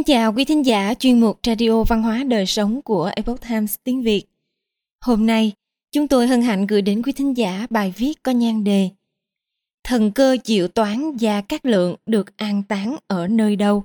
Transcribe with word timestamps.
Xin 0.00 0.04
chào 0.04 0.32
quý 0.32 0.44
thính 0.44 0.66
giả 0.66 0.94
chuyên 0.94 1.20
mục 1.20 1.38
Radio 1.42 1.82
Văn 1.82 2.02
hóa 2.02 2.24
Đời 2.24 2.46
Sống 2.46 2.82
của 2.82 3.10
Epoch 3.16 3.40
Times 3.48 3.74
tiếng 3.84 4.02
Việt. 4.02 4.24
Hôm 5.00 5.26
nay, 5.26 5.52
chúng 5.92 6.08
tôi 6.08 6.26
hân 6.26 6.42
hạnh 6.42 6.66
gửi 6.66 6.82
đến 6.82 7.02
quý 7.02 7.12
thính 7.12 7.36
giả 7.36 7.66
bài 7.70 7.94
viết 7.96 8.22
có 8.22 8.32
nhan 8.32 8.64
đề 8.64 8.90
Thần 9.84 10.12
cơ 10.12 10.36
chịu 10.44 10.68
toán 10.68 11.16
và 11.20 11.40
các 11.40 11.66
lượng 11.66 11.96
được 12.06 12.36
an 12.36 12.62
táng 12.62 12.96
ở 13.06 13.28
nơi 13.28 13.56
đâu? 13.56 13.84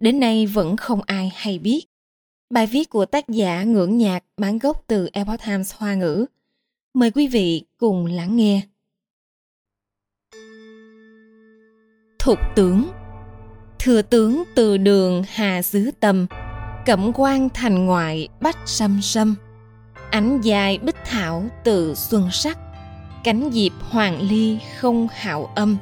Đến 0.00 0.20
nay 0.20 0.46
vẫn 0.46 0.76
không 0.76 1.00
ai 1.06 1.32
hay 1.34 1.58
biết. 1.58 1.86
Bài 2.50 2.66
viết 2.66 2.90
của 2.90 3.06
tác 3.06 3.28
giả 3.28 3.62
ngưỡng 3.62 3.98
nhạc 3.98 4.24
bản 4.36 4.58
gốc 4.58 4.84
từ 4.86 5.08
Epoch 5.12 5.40
Times 5.46 5.74
Hoa 5.74 5.94
ngữ. 5.94 6.26
Mời 6.94 7.10
quý 7.10 7.26
vị 7.26 7.62
cùng 7.78 8.06
lắng 8.06 8.36
nghe. 8.36 8.60
Thục 12.18 12.38
tướng 12.56 12.84
thừa 13.86 14.02
tướng 14.02 14.42
từ 14.54 14.76
đường 14.76 15.22
hà 15.28 15.62
xứ 15.62 15.90
tâm, 16.00 16.26
cẩm 16.86 17.12
quan 17.14 17.48
thành 17.48 17.86
ngoại 17.86 18.28
bách 18.40 18.58
sâm 18.64 18.98
sâm. 19.02 19.34
Ánh 20.10 20.40
dài 20.40 20.78
bích 20.78 20.96
thảo 21.04 21.44
từ 21.64 21.94
xuân 21.94 22.28
sắc. 22.32 22.58
Cánh 23.24 23.50
diệp 23.52 23.72
hoàng 23.80 24.28
ly 24.30 24.58
không 24.78 25.08
hạo 25.14 25.50
âm. 25.54 25.76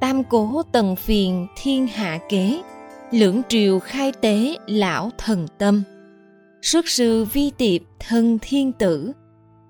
Tam 0.00 0.24
cố 0.24 0.62
tần 0.72 0.96
phiền 0.96 1.46
thiên 1.62 1.86
hạ 1.86 2.18
kế. 2.28 2.62
Lưỡng 3.10 3.42
triều 3.48 3.78
khai 3.78 4.12
tế 4.20 4.56
lão 4.66 5.10
thần 5.18 5.46
tâm. 5.58 5.82
Xuất 6.62 6.88
sư 6.88 7.24
vi 7.32 7.50
tiệp 7.50 7.80
thân 7.98 8.38
thiên 8.42 8.72
tử. 8.72 9.12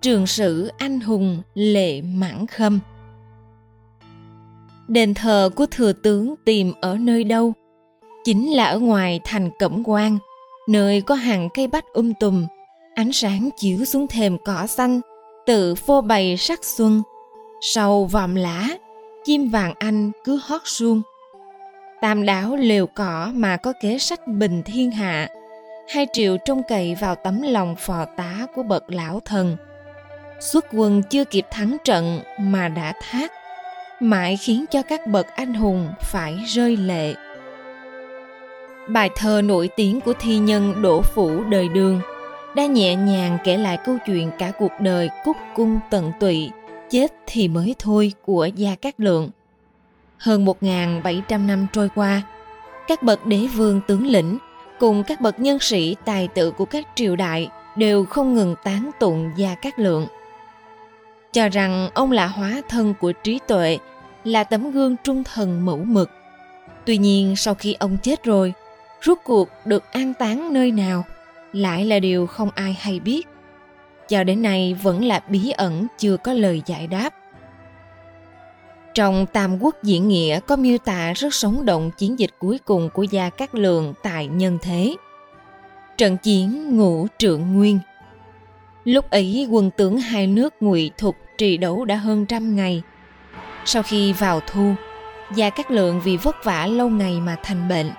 Trường 0.00 0.26
sử 0.26 0.70
anh 0.78 1.00
hùng 1.00 1.42
lệ 1.54 2.02
mãn 2.02 2.46
khâm 2.46 2.80
đền 4.88 5.14
thờ 5.14 5.50
của 5.56 5.66
thừa 5.66 5.92
tướng 5.92 6.34
tìm 6.44 6.72
ở 6.80 6.96
nơi 7.00 7.24
đâu? 7.24 7.52
Chính 8.24 8.56
là 8.56 8.64
ở 8.64 8.78
ngoài 8.78 9.20
thành 9.24 9.50
cẩm 9.58 9.82
quan 9.84 10.18
nơi 10.68 11.00
có 11.00 11.14
hàng 11.14 11.48
cây 11.54 11.66
bách 11.66 11.84
um 11.92 12.12
tùm. 12.20 12.46
Ánh 12.94 13.12
sáng 13.12 13.48
chiếu 13.56 13.84
xuống 13.84 14.06
thềm 14.06 14.38
cỏ 14.44 14.66
xanh, 14.66 15.00
tự 15.46 15.74
phô 15.74 16.00
bày 16.00 16.36
sắc 16.36 16.64
xuân. 16.64 17.02
Sau 17.60 18.04
vòm 18.04 18.34
lá 18.34 18.68
chim 19.24 19.48
vàng 19.48 19.74
anh 19.78 20.10
cứ 20.24 20.40
hót 20.42 20.60
suông. 20.64 21.02
Tam 22.00 22.26
đảo 22.26 22.56
lều 22.56 22.86
cỏ 22.86 23.30
mà 23.34 23.56
có 23.56 23.72
kế 23.82 23.98
sách 23.98 24.26
bình 24.26 24.62
thiên 24.62 24.90
hạ. 24.90 25.28
Hai 25.88 26.06
triệu 26.12 26.36
trông 26.36 26.62
cậy 26.68 26.94
vào 26.94 27.14
tấm 27.14 27.42
lòng 27.42 27.76
phò 27.78 28.04
tá 28.04 28.46
của 28.54 28.62
bậc 28.62 28.84
lão 28.88 29.20
thần. 29.24 29.56
Xuất 30.40 30.66
quân 30.72 31.02
chưa 31.10 31.24
kịp 31.24 31.46
thắng 31.50 31.76
trận 31.84 32.20
mà 32.40 32.68
đã 32.68 32.92
thác 33.00 33.32
mãi 34.00 34.36
khiến 34.36 34.64
cho 34.70 34.82
các 34.82 35.06
bậc 35.06 35.26
anh 35.36 35.54
hùng 35.54 35.88
phải 36.02 36.38
rơi 36.46 36.76
lệ. 36.76 37.14
Bài 38.88 39.10
thơ 39.16 39.42
nổi 39.44 39.68
tiếng 39.76 40.00
của 40.00 40.12
thi 40.20 40.38
nhân 40.38 40.82
đỗ 40.82 41.02
phủ 41.02 41.44
đời 41.44 41.68
đường 41.68 42.00
đã 42.56 42.66
nhẹ 42.66 42.96
nhàng 42.96 43.38
kể 43.44 43.56
lại 43.56 43.78
câu 43.84 43.98
chuyện 44.06 44.30
cả 44.38 44.52
cuộc 44.58 44.72
đời 44.80 45.08
cúc 45.24 45.36
cung 45.54 45.78
tận 45.90 46.12
tụy, 46.20 46.50
chết 46.90 47.12
thì 47.26 47.48
mới 47.48 47.74
thôi 47.78 48.12
của 48.24 48.46
gia 48.46 48.74
cát 48.74 49.00
lượng. 49.00 49.30
Hơn 50.18 50.44
1.700 50.44 51.46
năm 51.46 51.66
trôi 51.72 51.88
qua, 51.94 52.22
các 52.88 53.02
bậc 53.02 53.26
đế 53.26 53.46
vương 53.46 53.80
tướng 53.86 54.06
lĩnh 54.06 54.38
cùng 54.78 55.02
các 55.02 55.20
bậc 55.20 55.40
nhân 55.40 55.58
sĩ 55.60 55.96
tài 56.04 56.28
tử 56.28 56.50
của 56.50 56.64
các 56.64 56.86
triều 56.94 57.16
đại 57.16 57.48
đều 57.76 58.04
không 58.04 58.34
ngừng 58.34 58.54
tán 58.64 58.90
tụng 59.00 59.30
gia 59.36 59.54
cát 59.54 59.78
lượng 59.78 60.06
cho 61.36 61.48
rằng 61.48 61.88
ông 61.94 62.12
là 62.12 62.26
hóa 62.26 62.62
thân 62.68 62.94
của 63.00 63.12
trí 63.12 63.38
tuệ, 63.48 63.78
là 64.24 64.44
tấm 64.44 64.70
gương 64.70 64.96
trung 65.04 65.24
thần 65.24 65.64
mẫu 65.64 65.76
mực. 65.76 66.10
Tuy 66.84 66.98
nhiên 66.98 67.36
sau 67.36 67.54
khi 67.54 67.76
ông 67.78 67.96
chết 68.02 68.24
rồi, 68.24 68.52
rốt 69.02 69.18
cuộc 69.24 69.48
được 69.64 69.92
an 69.92 70.14
táng 70.14 70.52
nơi 70.52 70.70
nào 70.70 71.04
lại 71.52 71.84
là 71.84 71.98
điều 71.98 72.26
không 72.26 72.50
ai 72.54 72.76
hay 72.80 73.00
biết. 73.00 73.26
Cho 74.08 74.24
đến 74.24 74.42
nay 74.42 74.76
vẫn 74.82 75.04
là 75.04 75.20
bí 75.28 75.50
ẩn 75.50 75.86
chưa 75.98 76.16
có 76.16 76.32
lời 76.32 76.62
giải 76.66 76.86
đáp. 76.86 77.14
Trong 78.94 79.26
Tam 79.26 79.62
Quốc 79.62 79.76
Diễn 79.82 80.08
Nghĩa 80.08 80.40
có 80.40 80.56
miêu 80.56 80.78
tả 80.78 81.12
rất 81.12 81.34
sống 81.34 81.64
động 81.64 81.90
chiến 81.98 82.18
dịch 82.18 82.30
cuối 82.38 82.58
cùng 82.64 82.90
của 82.90 83.02
Gia 83.02 83.30
Cát 83.30 83.54
Lượng 83.54 83.94
tại 84.02 84.26
Nhân 84.26 84.58
Thế. 84.62 84.96
Trận 85.96 86.16
chiến 86.16 86.76
ngũ 86.76 87.06
trượng 87.18 87.54
nguyên 87.54 87.78
Lúc 88.84 89.10
ấy 89.10 89.48
quân 89.50 89.70
tướng 89.76 89.98
hai 89.98 90.26
nước 90.26 90.54
ngụy 90.60 90.90
thục 90.98 91.16
trì 91.38 91.56
đấu 91.56 91.84
đã 91.84 91.96
hơn 91.96 92.26
trăm 92.26 92.56
ngày. 92.56 92.82
Sau 93.64 93.82
khi 93.82 94.12
vào 94.12 94.40
thu, 94.46 94.74
Gia 95.34 95.50
Cát 95.50 95.70
Lượng 95.70 96.00
vì 96.04 96.16
vất 96.16 96.44
vả 96.44 96.66
lâu 96.66 96.88
ngày 96.88 97.20
mà 97.20 97.36
thành 97.42 97.68
bệnh. 97.68 97.90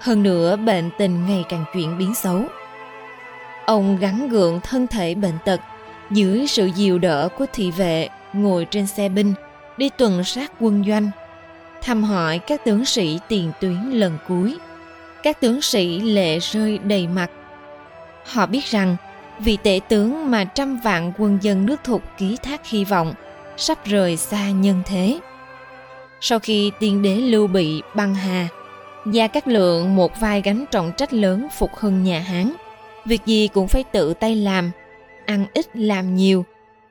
Hơn 0.00 0.22
nữa 0.22 0.56
bệnh 0.56 0.90
tình 0.98 1.26
ngày 1.26 1.44
càng 1.48 1.64
chuyển 1.74 1.98
biến 1.98 2.14
xấu. 2.14 2.42
Ông 3.66 3.98
gắn 3.98 4.28
gượng 4.28 4.60
thân 4.60 4.86
thể 4.86 5.14
bệnh 5.14 5.38
tật 5.44 5.60
dưới 6.10 6.46
sự 6.46 6.66
dìu 6.66 6.98
đỡ 6.98 7.28
của 7.38 7.46
thị 7.52 7.70
vệ 7.70 8.08
ngồi 8.32 8.64
trên 8.64 8.86
xe 8.86 9.08
binh 9.08 9.34
đi 9.76 9.88
tuần 9.98 10.24
sát 10.24 10.52
quân 10.60 10.84
doanh 10.88 11.10
thăm 11.82 12.04
hỏi 12.04 12.38
các 12.38 12.64
tướng 12.64 12.84
sĩ 12.84 13.18
tiền 13.28 13.52
tuyến 13.60 13.90
lần 13.90 14.18
cuối 14.28 14.56
các 15.22 15.40
tướng 15.40 15.62
sĩ 15.62 16.00
lệ 16.00 16.38
rơi 16.38 16.78
đầy 16.78 17.06
mặt 17.06 17.30
họ 18.26 18.46
biết 18.46 18.64
rằng 18.64 18.96
vị 19.38 19.58
tể 19.62 19.80
tướng 19.88 20.30
mà 20.30 20.44
trăm 20.44 20.80
vạn 20.80 21.12
quân 21.18 21.38
dân 21.42 21.66
nước 21.66 21.84
thục 21.84 22.02
ký 22.18 22.36
thác 22.42 22.66
hy 22.66 22.84
vọng, 22.84 23.14
sắp 23.56 23.84
rời 23.84 24.16
xa 24.16 24.50
nhân 24.50 24.82
thế. 24.86 25.20
Sau 26.20 26.38
khi 26.38 26.70
tiên 26.80 27.02
đế 27.02 27.14
lưu 27.14 27.46
bị 27.46 27.82
băng 27.94 28.14
hà, 28.14 28.48
gia 29.12 29.26
cát 29.26 29.48
lượng 29.48 29.96
một 29.96 30.20
vai 30.20 30.42
gánh 30.42 30.64
trọng 30.70 30.92
trách 30.96 31.12
lớn 31.12 31.46
phục 31.58 31.70
hưng 31.74 32.02
nhà 32.02 32.20
hán. 32.20 32.52
Việc 33.04 33.26
gì 33.26 33.48
cũng 33.48 33.68
phải 33.68 33.84
tự 33.84 34.14
tay 34.14 34.36
làm, 34.36 34.70
ăn 35.26 35.46
ít 35.54 35.76
làm 35.76 36.16
nhiều 36.16 36.44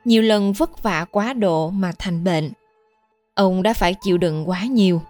nhiều 0.06 0.22
lần 0.22 0.52
vất 0.52 0.82
vả 0.82 1.04
quá 1.10 1.32
độ 1.32 1.70
mà 1.70 1.92
thành 1.98 2.24
bệnh. 2.24 2.52
Ông 3.34 3.62
đã 3.62 3.72
phải 3.72 3.94
chịu 3.94 4.18
đựng 4.18 4.48
quá 4.48 4.62
nhiều. 4.62 5.02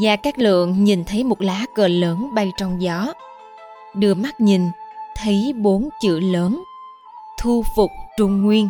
Gia 0.00 0.16
cát 0.16 0.38
lượng 0.38 0.84
nhìn 0.84 1.04
thấy 1.04 1.24
một 1.24 1.42
lá 1.42 1.64
cờ 1.74 1.88
lớn 1.88 2.34
bay 2.34 2.50
trong 2.56 2.82
gió, 2.82 3.12
đưa 3.94 4.14
mắt 4.14 4.40
nhìn 4.40 4.62
thấy 5.22 5.52
bốn 5.56 5.88
chữ 6.02 6.20
lớn, 6.20 6.62
thu 7.40 7.64
phục 7.76 7.90
trung 8.18 8.42
nguyên. 8.42 8.68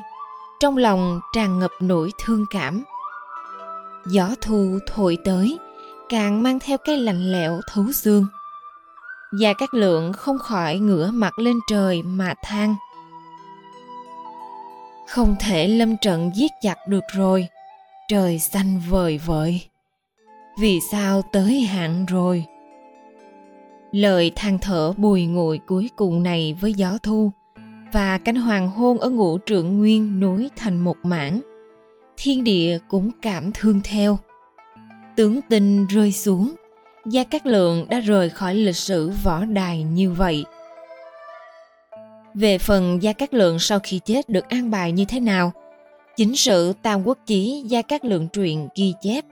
Trong 0.60 0.76
lòng 0.76 1.20
tràn 1.34 1.58
ngập 1.58 1.70
nỗi 1.80 2.10
thương 2.24 2.46
cảm. 2.50 2.84
Gió 4.06 4.28
thu 4.40 4.78
thổi 4.86 5.18
tới, 5.24 5.58
càng 6.08 6.42
mang 6.42 6.58
theo 6.58 6.78
cái 6.84 6.96
lạnh 6.96 7.32
lẽo 7.32 7.60
thấu 7.72 7.84
xương. 7.92 8.26
Và 9.40 9.52
các 9.52 9.74
lượng 9.74 10.12
không 10.12 10.38
khỏi 10.38 10.78
ngửa 10.78 11.10
mặt 11.10 11.38
lên 11.38 11.56
trời 11.68 12.02
mà 12.02 12.34
than. 12.42 12.74
Không 15.08 15.36
thể 15.40 15.68
lâm 15.68 15.96
trận 15.96 16.30
giết 16.34 16.50
chặt 16.62 16.76
được 16.88 17.04
rồi, 17.14 17.48
trời 18.08 18.38
xanh 18.38 18.82
vời 18.88 19.20
vợi. 19.26 19.68
Vì 20.60 20.80
sao 20.92 21.22
tới 21.32 21.60
hạn 21.60 22.06
rồi? 22.06 22.44
Lời 23.92 24.32
than 24.36 24.58
thở 24.58 24.92
bùi 24.96 25.26
ngùi 25.26 25.58
cuối 25.58 25.90
cùng 25.96 26.22
này 26.22 26.56
với 26.60 26.74
gió 26.74 26.98
thu, 27.02 27.30
và 27.92 28.18
cánh 28.18 28.36
hoàng 28.36 28.68
hôn 28.68 28.98
ở 28.98 29.10
ngũ 29.10 29.38
trượng 29.46 29.78
nguyên 29.78 30.20
nối 30.20 30.48
thành 30.56 30.78
một 30.78 30.96
mảng. 31.02 31.40
Thiên 32.16 32.44
địa 32.44 32.78
cũng 32.88 33.10
cảm 33.22 33.50
thương 33.54 33.80
theo. 33.84 34.18
Tướng 35.16 35.40
tinh 35.48 35.86
rơi 35.86 36.12
xuống, 36.12 36.54
gia 37.06 37.24
cát 37.24 37.46
lượng 37.46 37.86
đã 37.88 38.00
rời 38.00 38.30
khỏi 38.30 38.54
lịch 38.54 38.76
sử 38.76 39.10
võ 39.24 39.44
đài 39.44 39.82
như 39.82 40.10
vậy. 40.10 40.44
Về 42.34 42.58
phần 42.58 43.02
gia 43.02 43.12
cát 43.12 43.34
lượng 43.34 43.58
sau 43.58 43.78
khi 43.82 44.00
chết 44.04 44.28
được 44.28 44.48
an 44.48 44.70
bài 44.70 44.92
như 44.92 45.04
thế 45.04 45.20
nào, 45.20 45.52
chính 46.16 46.36
sự 46.36 46.72
tam 46.82 47.06
quốc 47.06 47.18
chí 47.26 47.62
gia 47.66 47.82
cát 47.82 48.04
lượng 48.04 48.28
truyện 48.28 48.68
ghi 48.76 48.94
chép. 49.00 49.24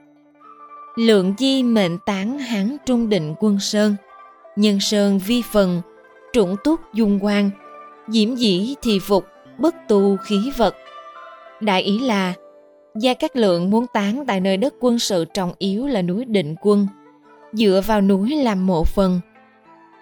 Lượng 0.95 1.33
di 1.37 1.63
mệnh 1.63 1.97
tán 2.05 2.39
hán 2.39 2.77
trung 2.85 3.09
định 3.09 3.35
quân 3.39 3.59
sơn 3.59 3.95
nhân 4.59 4.79
sơn 4.79 5.19
vi 5.19 5.41
phần, 5.51 5.81
trũng 6.33 6.55
túc 6.63 6.79
dung 6.93 7.19
quan 7.21 7.49
diễm 8.07 8.35
dĩ 8.35 8.75
thì 8.81 8.99
phục, 8.99 9.25
bất 9.57 9.75
tu 9.87 10.17
khí 10.17 10.51
vật. 10.57 10.75
Đại 11.59 11.81
ý 11.81 11.99
là, 11.99 12.33
gia 12.95 13.13
cát 13.13 13.35
lượng 13.35 13.69
muốn 13.69 13.85
tán 13.93 14.23
tại 14.27 14.39
nơi 14.39 14.57
đất 14.57 14.73
quân 14.79 14.99
sự 14.99 15.25
trọng 15.25 15.53
yếu 15.57 15.87
là 15.87 16.01
núi 16.01 16.25
định 16.25 16.55
quân, 16.61 16.87
dựa 17.53 17.81
vào 17.87 18.01
núi 18.01 18.35
làm 18.35 18.67
mộ 18.67 18.83
phần. 18.83 19.19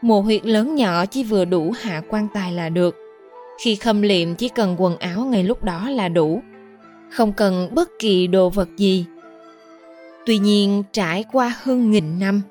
Mộ 0.01 0.21
huyệt 0.21 0.45
lớn 0.45 0.75
nhỏ 0.75 1.05
chỉ 1.05 1.23
vừa 1.23 1.45
đủ 1.45 1.73
hạ 1.81 2.01
quan 2.09 2.27
tài 2.33 2.51
là 2.51 2.69
được. 2.69 2.95
Khi 3.63 3.75
khâm 3.75 4.01
liệm 4.01 4.35
chỉ 4.35 4.49
cần 4.49 4.75
quần 4.79 4.97
áo 4.97 5.25
ngay 5.25 5.43
lúc 5.43 5.63
đó 5.63 5.89
là 5.89 6.09
đủ, 6.09 6.41
không 7.11 7.33
cần 7.33 7.69
bất 7.71 7.89
kỳ 7.99 8.27
đồ 8.27 8.49
vật 8.49 8.69
gì. 8.77 9.05
Tuy 10.25 10.37
nhiên, 10.37 10.83
trải 10.91 11.25
qua 11.31 11.55
hơn 11.63 11.91
nghìn 11.91 12.19
năm 12.19 12.41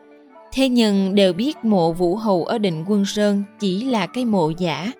thế 0.57 0.69
nhưng 0.69 1.15
đều 1.15 1.33
biết 1.33 1.65
mộ 1.65 1.93
vũ 1.93 2.17
hầu 2.17 2.45
ở 2.45 2.59
định 2.59 2.85
quân 2.89 3.05
sơn 3.05 3.43
chỉ 3.61 3.85
là 3.85 4.07
cái 4.07 4.25
mộ 4.25 4.51
giả 4.51 4.93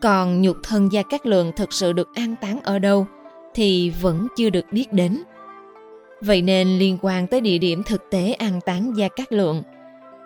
còn 0.00 0.42
nhục 0.42 0.56
thân 0.62 0.92
gia 0.92 1.02
cát 1.02 1.26
lượng 1.26 1.52
thực 1.56 1.72
sự 1.72 1.92
được 1.92 2.08
an 2.14 2.34
táng 2.40 2.60
ở 2.62 2.78
đâu 2.78 3.06
thì 3.54 3.90
vẫn 3.90 4.26
chưa 4.36 4.50
được 4.50 4.64
biết 4.72 4.92
đến 4.92 5.22
vậy 6.20 6.42
nên 6.42 6.78
liên 6.78 6.98
quan 7.02 7.26
tới 7.26 7.40
địa 7.40 7.58
điểm 7.58 7.82
thực 7.82 8.10
tế 8.10 8.32
an 8.32 8.60
táng 8.60 8.96
gia 8.96 9.08
cát 9.08 9.32
lượng, 9.32 9.62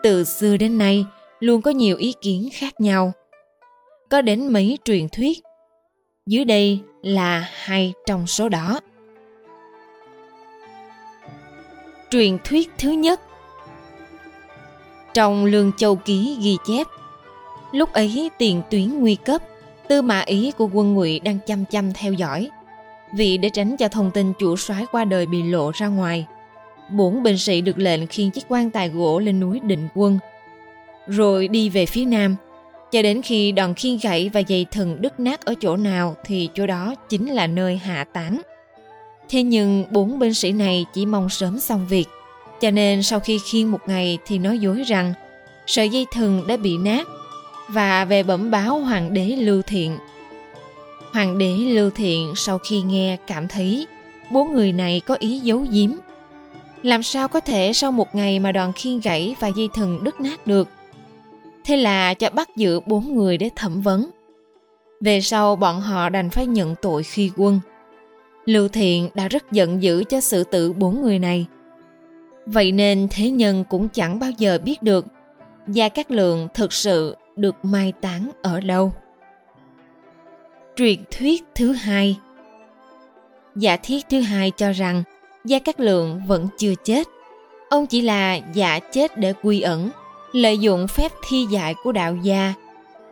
từ 0.02 0.24
xưa 0.24 0.56
đến 0.56 0.78
nay 0.78 1.04
luôn 1.40 1.62
có 1.62 1.70
nhiều 1.70 1.96
ý 1.96 2.14
kiến 2.22 2.48
khác 2.52 2.80
nhau. 2.80 3.12
Có 4.10 4.22
đến 4.22 4.52
mấy 4.52 4.78
truyền 4.84 5.08
thuyết. 5.08 5.38
Dưới 6.26 6.44
đây 6.44 6.80
là 7.02 7.50
hai 7.52 7.92
trong 8.06 8.26
số 8.26 8.48
đó. 8.48 8.80
Truyền 12.10 12.38
thuyết 12.44 12.70
thứ 12.78 12.90
nhất 12.90 13.20
trong 15.14 15.44
Lương 15.44 15.72
Châu 15.76 15.96
Ký 15.96 16.36
ghi 16.40 16.56
chép. 16.66 16.86
Lúc 17.72 17.92
ấy 17.92 18.30
tiền 18.38 18.62
tuyến 18.70 19.00
nguy 19.00 19.14
cấp 19.14 19.42
Tư 19.88 20.02
mã 20.02 20.20
ý 20.20 20.52
của 20.58 20.68
quân 20.72 20.94
ngụy 20.94 21.20
đang 21.20 21.38
chăm 21.46 21.64
chăm 21.64 21.92
theo 21.92 22.12
dõi. 22.12 22.50
Vì 23.14 23.38
để 23.38 23.48
tránh 23.48 23.76
cho 23.76 23.88
thông 23.88 24.10
tin 24.10 24.32
chủ 24.38 24.56
soái 24.56 24.86
qua 24.92 25.04
đời 25.04 25.26
bị 25.26 25.42
lộ 25.42 25.70
ra 25.74 25.86
ngoài 25.86 26.26
Bốn 26.90 27.22
binh 27.22 27.38
sĩ 27.38 27.60
được 27.60 27.78
lệnh 27.78 28.06
khiêng 28.06 28.30
chiếc 28.30 28.44
quan 28.48 28.70
tài 28.70 28.88
gỗ 28.88 29.18
lên 29.18 29.40
núi 29.40 29.60
định 29.60 29.88
quân 29.94 30.18
Rồi 31.06 31.48
đi 31.48 31.68
về 31.68 31.86
phía 31.86 32.04
nam. 32.04 32.36
Cho 32.92 33.02
đến 33.02 33.22
khi 33.22 33.52
đòn 33.52 33.74
khiên 33.74 33.98
gãy 34.02 34.30
và 34.32 34.40
dây 34.40 34.66
thừng 34.70 35.02
đứt 35.02 35.20
nát 35.20 35.44
ở 35.44 35.54
chỗ 35.60 35.76
nào 35.76 36.16
Thì 36.24 36.48
chỗ 36.54 36.66
đó 36.66 36.94
chính 37.08 37.30
là 37.30 37.46
nơi 37.46 37.76
hạ 37.76 38.04
táng. 38.12 38.40
Thế 39.28 39.42
nhưng 39.42 39.84
bốn 39.90 40.18
binh 40.18 40.34
sĩ 40.34 40.52
này 40.52 40.86
chỉ 40.94 41.06
mong 41.06 41.28
sớm 41.28 41.58
xong 41.58 41.86
việc, 41.88 42.06
cho 42.60 42.70
nên 42.70 43.02
sau 43.02 43.20
khi 43.20 43.38
khiêng 43.38 43.70
một 43.70 43.80
ngày 43.86 44.18
thì 44.26 44.38
nói 44.38 44.58
dối 44.58 44.82
rằng, 44.82 45.14
sợi 45.66 45.88
dây 45.88 46.06
thừng 46.12 46.46
đã 46.46 46.56
bị 46.56 46.78
nát 46.78 47.08
và 47.68 48.04
về 48.04 48.22
bẩm 48.22 48.50
báo 48.50 48.78
hoàng 48.78 49.14
đế 49.14 49.26
Lưu 49.26 49.62
Thiện. 49.62 49.98
Hoàng 51.12 51.38
đế 51.38 51.56
Lưu 51.56 51.90
Thiện 51.90 52.32
sau 52.36 52.58
khi 52.58 52.82
nghe 52.82 53.16
cảm 53.26 53.48
thấy 53.48 53.86
bốn 54.30 54.52
người 54.52 54.72
này 54.72 55.00
có 55.00 55.16
ý 55.18 55.38
giấu 55.38 55.66
giếm. 55.70 55.90
Làm 56.82 57.02
sao 57.02 57.28
có 57.28 57.40
thể 57.40 57.72
sau 57.72 57.92
một 57.92 58.14
ngày 58.14 58.38
mà 58.38 58.52
đoàn 58.52 58.72
khiên 58.72 59.00
gãy 59.00 59.34
và 59.40 59.48
dây 59.48 59.68
thừng 59.74 60.04
đứt 60.04 60.20
nát 60.20 60.46
được? 60.46 60.68
Thế 61.64 61.76
là 61.76 62.14
cho 62.14 62.30
bắt 62.30 62.56
giữ 62.56 62.80
bốn 62.86 63.16
người 63.16 63.38
để 63.38 63.50
thẩm 63.56 63.80
vấn. 63.80 64.10
Về 65.00 65.20
sau 65.20 65.56
bọn 65.56 65.80
họ 65.80 66.08
đành 66.08 66.30
phải 66.30 66.46
nhận 66.46 66.74
tội 66.82 67.02
khi 67.02 67.30
quân. 67.36 67.60
Lưu 68.44 68.68
Thiện 68.68 69.08
đã 69.14 69.28
rất 69.28 69.52
giận 69.52 69.82
dữ 69.82 70.04
cho 70.04 70.20
sự 70.20 70.44
tự 70.44 70.72
bốn 70.72 71.02
người 71.02 71.18
này. 71.18 71.46
Vậy 72.52 72.72
nên 72.72 73.08
thế 73.10 73.30
nhân 73.30 73.64
cũng 73.68 73.88
chẳng 73.88 74.18
bao 74.18 74.30
giờ 74.30 74.58
biết 74.64 74.82
được 74.82 75.06
Gia 75.68 75.88
Cát 75.88 76.10
Lượng 76.10 76.48
thực 76.54 76.72
sự 76.72 77.16
được 77.36 77.54
mai 77.62 77.92
táng 78.00 78.30
ở 78.42 78.60
đâu. 78.60 78.92
Truyền 80.76 80.98
thuyết 81.10 81.44
thứ 81.54 81.72
hai 81.72 82.16
Giả 83.56 83.76
thiết 83.76 84.06
thứ 84.10 84.20
hai 84.20 84.52
cho 84.56 84.72
rằng 84.72 85.02
Gia 85.44 85.58
Cát 85.58 85.80
Lượng 85.80 86.22
vẫn 86.26 86.48
chưa 86.58 86.74
chết. 86.84 87.08
Ông 87.68 87.86
chỉ 87.86 88.00
là 88.00 88.36
giả 88.54 88.78
chết 88.78 89.18
để 89.18 89.32
quy 89.42 89.60
ẩn, 89.60 89.90
lợi 90.32 90.58
dụng 90.58 90.88
phép 90.88 91.12
thi 91.28 91.46
dại 91.50 91.74
của 91.84 91.92
đạo 91.92 92.16
gia, 92.22 92.54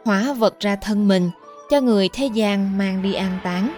hóa 0.05 0.33
vật 0.33 0.61
ra 0.61 0.77
thân 0.77 1.09
mình 1.09 1.31
cho 1.71 1.81
người 1.81 2.09
thế 2.13 2.27
gian 2.27 2.79
mang 2.79 3.03
đi 3.03 3.15
an 3.15 3.39
táng 3.45 3.73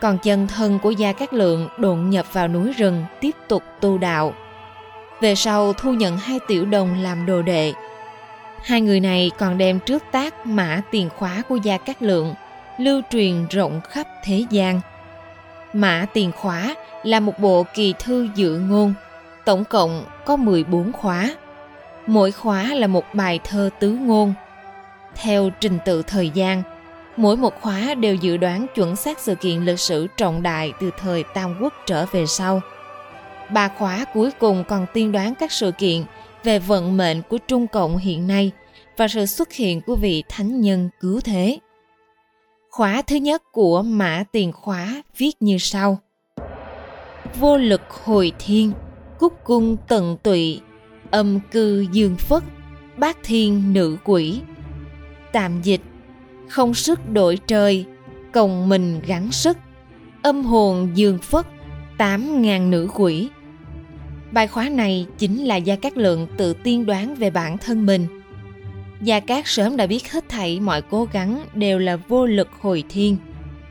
còn 0.00 0.18
chân 0.18 0.46
thân 0.46 0.78
của 0.78 0.90
Gia 0.90 1.12
Cát 1.12 1.34
Lượng 1.34 1.68
độn 1.78 2.10
nhập 2.10 2.26
vào 2.32 2.48
núi 2.48 2.72
rừng 2.72 3.04
tiếp 3.20 3.34
tục 3.48 3.62
tu 3.80 3.98
đạo. 3.98 4.34
Về 5.24 5.34
sau 5.34 5.72
thu 5.72 5.92
nhận 5.92 6.16
hai 6.18 6.40
tiểu 6.48 6.64
đồng 6.64 7.02
làm 7.02 7.26
đồ 7.26 7.42
đệ. 7.42 7.72
Hai 8.64 8.80
người 8.80 9.00
này 9.00 9.30
còn 9.38 9.58
đem 9.58 9.80
trước 9.80 10.02
tác 10.12 10.46
mã 10.46 10.82
tiền 10.90 11.08
khóa 11.16 11.42
của 11.48 11.56
Gia 11.56 11.78
Cát 11.78 12.02
Lượng 12.02 12.34
lưu 12.78 13.00
truyền 13.10 13.46
rộng 13.50 13.80
khắp 13.88 14.06
thế 14.24 14.44
gian. 14.50 14.80
Mã 15.72 16.06
tiền 16.12 16.32
khóa 16.32 16.74
là 17.02 17.20
một 17.20 17.38
bộ 17.38 17.64
kỳ 17.74 17.94
thư 17.98 18.28
dự 18.34 18.58
ngôn, 18.58 18.94
tổng 19.44 19.64
cộng 19.64 20.04
có 20.24 20.36
14 20.36 20.92
khóa. 20.92 21.36
Mỗi 22.06 22.32
khóa 22.32 22.62
là 22.64 22.86
một 22.86 23.04
bài 23.14 23.40
thơ 23.44 23.70
tứ 23.78 23.88
ngôn. 23.88 24.34
Theo 25.14 25.50
trình 25.60 25.78
tự 25.84 26.02
thời 26.02 26.30
gian, 26.30 26.62
Mỗi 27.16 27.36
một 27.36 27.60
khóa 27.60 27.94
đều 27.94 28.14
dự 28.14 28.36
đoán 28.36 28.66
chuẩn 28.74 28.96
xác 28.96 29.18
sự 29.18 29.34
kiện 29.34 29.60
lịch 29.60 29.80
sử 29.80 30.06
trọng 30.16 30.42
đại 30.42 30.72
từ 30.80 30.90
thời 30.98 31.24
Tam 31.34 31.58
Quốc 31.60 31.74
trở 31.86 32.06
về 32.12 32.26
sau. 32.26 32.60
Ba 33.50 33.68
khóa 33.68 34.04
cuối 34.14 34.30
cùng 34.38 34.64
còn 34.68 34.86
tiên 34.94 35.12
đoán 35.12 35.34
các 35.34 35.52
sự 35.52 35.72
kiện 35.78 36.02
về 36.44 36.58
vận 36.58 36.96
mệnh 36.96 37.22
của 37.22 37.38
Trung 37.38 37.66
Cộng 37.66 37.96
hiện 37.96 38.26
nay 38.26 38.50
và 38.96 39.08
sự 39.08 39.26
xuất 39.26 39.52
hiện 39.52 39.80
của 39.80 39.96
vị 39.96 40.24
thánh 40.28 40.60
nhân 40.60 40.88
cứu 41.00 41.20
thế. 41.20 41.58
Khóa 42.70 43.02
thứ 43.02 43.16
nhất 43.16 43.42
của 43.52 43.82
Mã 43.82 44.24
Tiền 44.32 44.52
Khóa 44.52 45.02
viết 45.16 45.42
như 45.42 45.58
sau. 45.58 45.98
Vô 47.40 47.56
lực 47.56 47.90
hồi 47.90 48.32
thiên, 48.38 48.72
cúc 49.18 49.32
cung 49.44 49.76
tận 49.88 50.16
tụy, 50.22 50.60
âm 51.10 51.40
cư 51.50 51.86
dương 51.92 52.16
phất, 52.16 52.42
bát 52.96 53.16
thiên 53.24 53.72
nữ 53.72 53.96
quỷ. 54.04 54.40
Tạm 55.32 55.62
dịch 55.62 55.80
không 56.48 56.74
sức 56.74 57.10
đổi 57.12 57.38
trời 57.46 57.84
cộng 58.32 58.68
mình 58.68 59.00
gắng 59.06 59.32
sức 59.32 59.58
âm 60.22 60.44
hồn 60.44 60.90
dương 60.94 61.18
phất 61.18 61.46
tám 61.98 62.42
ngàn 62.42 62.70
nữ 62.70 62.88
quỷ. 62.94 63.28
Bài 64.32 64.46
khóa 64.46 64.68
này 64.68 65.06
chính 65.18 65.44
là 65.44 65.56
gia 65.56 65.76
cát 65.76 65.96
lượng 65.96 66.26
tự 66.36 66.52
tiên 66.52 66.86
đoán 66.86 67.14
về 67.14 67.30
bản 67.30 67.58
thân 67.58 67.86
mình. 67.86 68.06
Gia 69.00 69.20
cát 69.20 69.46
sớm 69.46 69.76
đã 69.76 69.86
biết 69.86 70.12
hết 70.12 70.28
thảy 70.28 70.60
mọi 70.60 70.82
cố 70.82 71.08
gắng 71.12 71.44
đều 71.54 71.78
là 71.78 71.96
vô 71.96 72.26
lực 72.26 72.48
hồi 72.60 72.84
thiên, 72.88 73.16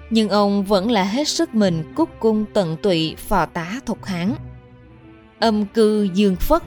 nhưng 0.09 0.29
ông 0.29 0.63
vẫn 0.63 0.91
là 0.91 1.03
hết 1.03 1.27
sức 1.27 1.55
mình 1.55 1.83
cúc 1.95 2.09
cung 2.19 2.45
tận 2.53 2.77
tụy, 2.81 3.15
phò 3.15 3.45
tá 3.45 3.79
thục 3.85 4.05
hán. 4.05 4.33
Âm 5.39 5.65
cư 5.65 6.07
dương 6.13 6.35
phất 6.35 6.63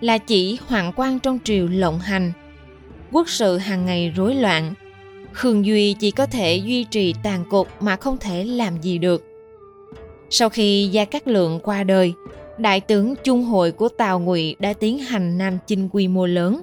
là 0.00 0.18
chỉ 0.18 0.58
hoàng 0.66 0.92
quan 0.96 1.18
trong 1.18 1.38
triều 1.44 1.68
lộng 1.68 1.98
hành, 1.98 2.32
quốc 3.12 3.28
sự 3.28 3.58
hàng 3.58 3.86
ngày 3.86 4.12
rối 4.16 4.34
loạn. 4.34 4.74
Khương 5.32 5.66
Duy 5.66 5.94
chỉ 5.94 6.10
có 6.10 6.26
thể 6.26 6.56
duy 6.56 6.84
trì 6.84 7.14
tàn 7.22 7.44
cục 7.50 7.82
mà 7.82 7.96
không 7.96 8.18
thể 8.18 8.44
làm 8.44 8.82
gì 8.82 8.98
được. 8.98 9.33
Sau 10.30 10.48
khi 10.48 10.88
Gia 10.92 11.04
Cát 11.04 11.28
Lượng 11.28 11.60
qua 11.62 11.84
đời, 11.84 12.14
đại 12.58 12.80
tướng 12.80 13.14
trung 13.24 13.44
hội 13.44 13.72
của 13.72 13.88
Tào 13.88 14.20
Ngụy 14.20 14.56
đã 14.58 14.72
tiến 14.72 14.98
hành 14.98 15.38
nam 15.38 15.58
chinh 15.66 15.88
quy 15.92 16.08
mô 16.08 16.26
lớn. 16.26 16.62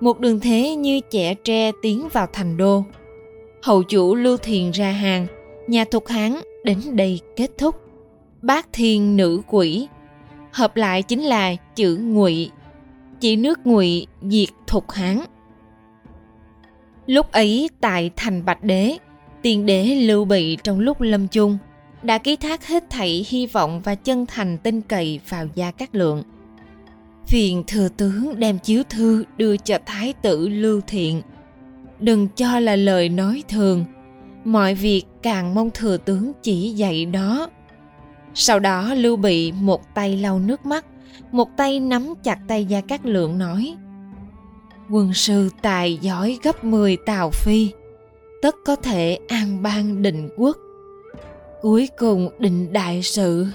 Một 0.00 0.20
đường 0.20 0.40
thế 0.40 0.74
như 0.74 1.00
trẻ 1.10 1.34
tre 1.34 1.72
tiến 1.82 2.08
vào 2.12 2.26
thành 2.32 2.56
đô. 2.56 2.84
Hậu 3.62 3.82
chủ 3.82 4.14
Lưu 4.14 4.36
Thiền 4.36 4.70
ra 4.70 4.90
hàng, 4.90 5.26
nhà 5.66 5.84
thục 5.84 6.06
Hán 6.06 6.40
đến 6.64 6.78
đây 6.92 7.20
kết 7.36 7.50
thúc. 7.58 7.74
Bác 8.42 8.72
thiên 8.72 9.16
nữ 9.16 9.42
quỷ, 9.46 9.88
hợp 10.52 10.76
lại 10.76 11.02
chính 11.02 11.22
là 11.22 11.54
chữ 11.76 11.96
Ngụy, 11.96 12.50
chỉ 13.20 13.36
nước 13.36 13.58
Ngụy 13.64 14.06
diệt 14.22 14.48
thục 14.66 14.90
Hán. 14.90 15.20
Lúc 17.06 17.32
ấy 17.32 17.70
tại 17.80 18.10
thành 18.16 18.44
Bạch 18.44 18.64
Đế, 18.64 18.96
tiền 19.42 19.66
đế 19.66 19.84
Lưu 19.84 20.24
Bị 20.24 20.56
trong 20.62 20.80
lúc 20.80 21.00
lâm 21.00 21.28
chung 21.28 21.58
đã 22.02 22.18
ký 22.18 22.36
thác 22.36 22.66
hết 22.66 22.84
thảy 22.90 23.26
hy 23.28 23.46
vọng 23.46 23.80
và 23.84 23.94
chân 23.94 24.26
thành 24.26 24.58
tin 24.58 24.80
cậy 24.80 25.20
vào 25.28 25.46
Gia 25.54 25.70
Cát 25.70 25.94
Lượng. 25.94 26.22
Phiền 27.26 27.64
thừa 27.66 27.88
tướng 27.88 28.40
đem 28.40 28.58
chiếu 28.58 28.82
thư 28.90 29.24
đưa 29.36 29.56
cho 29.56 29.78
Thái 29.86 30.12
tử 30.22 30.48
Lưu 30.48 30.80
Thiện. 30.86 31.22
Đừng 32.00 32.28
cho 32.28 32.60
là 32.60 32.76
lời 32.76 33.08
nói 33.08 33.42
thường, 33.48 33.84
mọi 34.44 34.74
việc 34.74 35.04
càng 35.22 35.54
mong 35.54 35.70
thừa 35.74 35.96
tướng 35.96 36.32
chỉ 36.42 36.70
dạy 36.70 37.06
đó. 37.06 37.50
Sau 38.34 38.58
đó 38.58 38.94
Lưu 38.94 39.16
Bị 39.16 39.52
một 39.52 39.94
tay 39.94 40.16
lau 40.16 40.38
nước 40.38 40.66
mắt, 40.66 40.84
một 41.32 41.56
tay 41.56 41.80
nắm 41.80 42.14
chặt 42.22 42.38
tay 42.48 42.64
Gia 42.64 42.80
Cát 42.80 43.06
Lượng 43.06 43.38
nói– 43.38 43.76
quân 44.90 45.14
sư 45.14 45.50
tài 45.62 45.98
giỏi 46.00 46.38
gấp 46.42 46.64
10 46.64 46.96
tào 46.96 47.30
phi, 47.30 47.70
tất 48.42 48.56
có 48.64 48.76
thể 48.76 49.18
an 49.28 49.62
bang 49.62 50.02
định 50.02 50.28
quốc. 50.36 50.56
Cuối 51.62 51.88
cùng 51.98 52.30
định 52.38 52.72
đại 52.72 53.02
sự. 53.02 53.46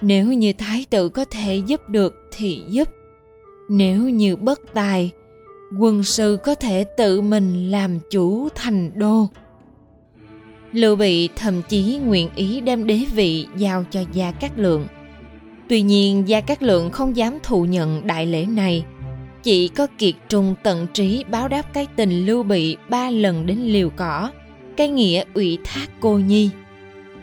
Nếu 0.00 0.32
như 0.32 0.52
thái 0.52 0.86
tử 0.90 1.08
có 1.08 1.24
thể 1.24 1.56
giúp 1.66 1.88
được 1.88 2.14
thì 2.36 2.62
giúp. 2.68 2.88
Nếu 3.68 4.08
như 4.08 4.36
bất 4.36 4.60
tài, 4.74 5.10
quân 5.78 6.02
sư 6.02 6.38
có 6.44 6.54
thể 6.54 6.84
tự 6.96 7.20
mình 7.20 7.70
làm 7.70 7.98
chủ 8.10 8.48
thành 8.54 8.90
đô. 8.94 9.28
Lưu 10.72 10.96
Bị 10.96 11.28
thậm 11.36 11.62
chí 11.68 12.00
nguyện 12.04 12.28
ý 12.36 12.60
đem 12.60 12.86
đế 12.86 13.00
vị 13.14 13.46
giao 13.56 13.84
cho 13.90 14.00
Gia 14.12 14.32
Cát 14.32 14.58
Lượng. 14.58 14.86
Tuy 15.68 15.82
nhiên 15.82 16.28
Gia 16.28 16.40
Cát 16.40 16.62
Lượng 16.62 16.90
không 16.90 17.16
dám 17.16 17.38
thụ 17.42 17.64
nhận 17.64 18.06
đại 18.06 18.26
lễ 18.26 18.46
này– 18.46 18.84
chỉ 19.42 19.68
có 19.68 19.86
kiệt 19.98 20.14
trung 20.28 20.54
tận 20.62 20.86
trí 20.92 21.24
báo 21.30 21.48
đáp 21.48 21.62
cái 21.72 21.86
tình 21.96 22.26
lưu 22.26 22.42
bị 22.42 22.76
ba 22.88 23.10
lần 23.10 23.46
đến 23.46 23.58
liều 23.58 23.90
cỏ 23.90 24.30
cái 24.76 24.88
nghĩa 24.88 25.24
ủy 25.34 25.58
thác 25.64 25.86
cô 26.00 26.18
nhi 26.18 26.50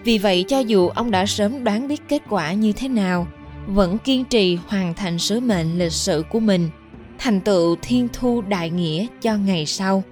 vì 0.05 0.17
vậy 0.17 0.45
cho 0.47 0.59
dù 0.59 0.87
ông 0.87 1.11
đã 1.11 1.25
sớm 1.25 1.63
đoán 1.63 1.87
biết 1.87 2.01
kết 2.07 2.21
quả 2.29 2.53
như 2.53 2.71
thế 2.71 2.87
nào 2.87 3.27
vẫn 3.67 3.97
kiên 3.97 4.25
trì 4.25 4.57
hoàn 4.67 4.93
thành 4.93 5.19
sứ 5.19 5.39
mệnh 5.39 5.79
lịch 5.79 5.91
sử 5.91 6.23
của 6.31 6.39
mình 6.39 6.69
thành 7.17 7.41
tựu 7.41 7.75
thiên 7.81 8.07
thu 8.13 8.41
đại 8.41 8.69
nghĩa 8.69 9.07
cho 9.21 9.37
ngày 9.37 9.65
sau 9.65 10.03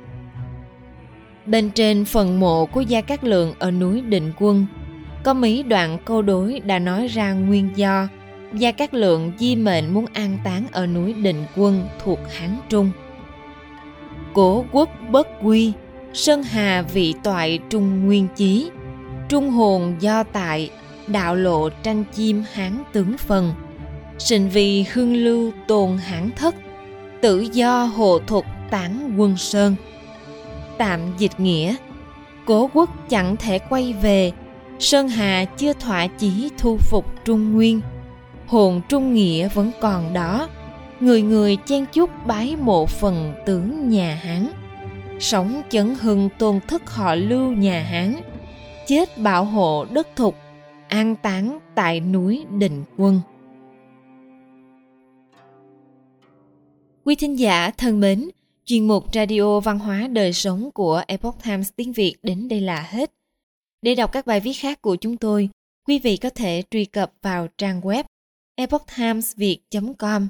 bên 1.45 1.69
trên 1.69 2.05
phần 2.05 2.39
mộ 2.39 2.65
của 2.65 2.81
gia 2.81 3.01
cát 3.01 3.23
lượng 3.23 3.53
ở 3.59 3.71
núi 3.71 4.01
định 4.01 4.33
quân 4.39 4.65
có 5.23 5.33
mấy 5.33 5.63
đoạn 5.63 5.97
câu 6.05 6.21
đối 6.21 6.59
đã 6.59 6.79
nói 6.79 7.07
ra 7.07 7.33
nguyên 7.33 7.69
do 7.75 8.07
Gia 8.53 8.71
Cát 8.71 8.93
Lượng 8.93 9.31
di 9.37 9.55
mệnh 9.55 9.93
muốn 9.93 10.05
an 10.13 10.37
táng 10.43 10.65
ở 10.71 10.87
núi 10.87 11.13
Định 11.13 11.45
Quân 11.55 11.87
thuộc 12.03 12.19
Hán 12.33 12.57
Trung. 12.69 12.91
Cố 14.33 14.65
quốc 14.71 14.89
bất 15.09 15.27
quy, 15.41 15.71
Sơn 16.13 16.43
Hà 16.43 16.81
vị 16.81 17.13
toại 17.23 17.59
trung 17.69 18.05
nguyên 18.05 18.27
chí, 18.35 18.69
Trung 19.33 19.49
hồn 19.49 19.95
do 19.99 20.23
tại, 20.23 20.69
đạo 21.07 21.35
lộ 21.35 21.69
tranh 21.69 22.03
chim 22.13 22.43
hán 22.53 22.83
tướng 22.91 23.17
phần. 23.17 23.53
Sinh 24.17 24.49
vì 24.49 24.85
hương 24.93 25.15
lưu 25.15 25.51
tồn 25.67 25.97
hãn 25.97 26.29
thất, 26.35 26.55
tự 27.21 27.39
do 27.39 27.83
hộ 27.83 28.19
thục 28.27 28.45
tán 28.69 29.13
quân 29.17 29.37
sơn. 29.37 29.75
Tạm 30.77 30.99
dịch 31.17 31.39
nghĩa, 31.39 31.75
cố 32.45 32.69
quốc 32.73 33.09
chẳng 33.09 33.35
thể 33.35 33.59
quay 33.59 33.93
về, 33.93 34.31
Sơn 34.79 35.07
Hà 35.07 35.45
chưa 35.45 35.73
thỏa 35.73 36.07
chí 36.07 36.49
thu 36.57 36.77
phục 36.77 37.25
Trung 37.25 37.53
Nguyên. 37.53 37.81
Hồn 38.47 38.81
Trung 38.89 39.13
Nghĩa 39.13 39.47
vẫn 39.47 39.71
còn 39.81 40.13
đó, 40.13 40.49
người 40.99 41.21
người 41.21 41.57
chen 41.65 41.85
chúc 41.93 42.09
bái 42.25 42.55
mộ 42.55 42.85
phần 42.85 43.33
tướng 43.45 43.89
nhà 43.89 44.19
Hán. 44.23 44.47
Sống 45.19 45.61
chấn 45.69 45.95
hưng 46.01 46.29
tôn 46.37 46.59
thức 46.67 46.89
họ 46.89 47.15
lưu 47.15 47.51
nhà 47.51 47.83
Hán, 47.83 48.15
chết 48.87 49.17
bảo 49.17 49.45
hộ 49.45 49.85
đất 49.85 50.07
thục, 50.15 50.35
an 50.87 51.15
táng 51.15 51.59
tại 51.75 51.99
núi 51.99 52.45
Định 52.57 52.83
Quân. 52.97 53.21
Quý 57.05 57.15
thính 57.15 57.39
giả 57.39 57.71
thân 57.77 57.99
mến, 57.99 58.29
chuyên 58.65 58.87
mục 58.87 59.13
Radio 59.13 59.59
Văn 59.59 59.79
hóa 59.79 60.07
Đời 60.07 60.33
Sống 60.33 60.71
của 60.71 61.03
Epoch 61.07 61.43
Times 61.43 61.69
tiếng 61.75 61.93
Việt 61.93 62.15
đến 62.23 62.47
đây 62.47 62.61
là 62.61 62.81
hết. 62.81 63.11
Để 63.81 63.95
đọc 63.95 64.11
các 64.11 64.25
bài 64.25 64.39
viết 64.39 64.53
khác 64.53 64.81
của 64.81 64.95
chúng 64.95 65.17
tôi, 65.17 65.49
quý 65.87 65.99
vị 65.99 66.17
có 66.17 66.29
thể 66.29 66.63
truy 66.71 66.85
cập 66.85 67.13
vào 67.21 67.47
trang 67.57 67.81
web 67.81 68.03
epochtimesviet.com. 68.55 70.27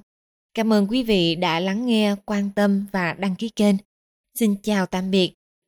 Cảm 0.53 0.73
ơn 0.73 0.87
quý 0.89 1.03
vị 1.03 1.35
đã 1.35 1.59
lắng 1.59 1.85
nghe, 1.85 2.15
quan 2.25 2.49
tâm 2.55 2.85
và 2.91 3.13
đăng 3.13 3.35
ký 3.35 3.49
kênh. 3.49 3.75
Xin 4.35 4.55
chào 4.63 4.85
tạm 4.85 5.11
biệt 5.11 5.33